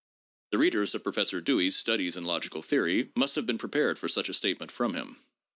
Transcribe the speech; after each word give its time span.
The 0.49 0.57
readers 0.57 0.95
of 0.95 1.03
Professor 1.03 1.41
Dewey's 1.41 1.75
Studies 1.75 2.17
in 2.17 2.23
Logical 2.23 2.63
Theory 2.63 3.11
must 3.15 3.35
have 3.35 3.45
been 3.45 3.59
prepared 3.59 3.99
for 3.99 4.07
such 4.07 4.29
a 4.29 4.33
statement 4.33 4.71
from 4.71 4.95
him. 4.95 5.15